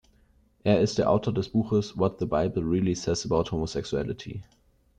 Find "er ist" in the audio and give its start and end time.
0.63-0.97